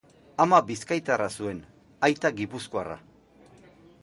[0.45, 1.61] Ama bizkaitarra zuen,
[2.09, 2.97] aita gipuzkoarra.